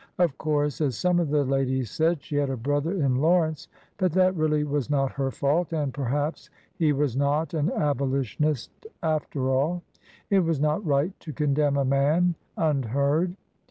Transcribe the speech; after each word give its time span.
Of 0.17 0.35
course, 0.39 0.81
as 0.81 0.97
some 0.97 1.19
of 1.19 1.29
the 1.29 1.43
ladies 1.45 1.91
said, 1.91 2.23
she 2.23 2.35
had 2.37 2.49
a 2.49 2.57
brother 2.57 2.91
in 2.91 3.17
Lawrence, 3.17 3.67
—but 3.99 4.11
that 4.13 4.35
really 4.35 4.63
was 4.63 4.89
not 4.89 5.11
her 5.11 5.29
fault, 5.29 5.73
and 5.73 5.93
perhaps 5.93 6.49
he 6.73 6.91
was 6.91 7.15
not 7.15 7.53
an 7.53 7.71
Abolitionist, 7.71 8.87
after 9.03 9.51
all. 9.51 9.83
It 10.31 10.39
was 10.39 10.59
not 10.59 10.83
right 10.83 11.13
to 11.19 11.33
con 11.33 11.53
demn 11.53 11.77
a 11.77 11.85
man 11.85 12.33
unheard. 12.57 13.35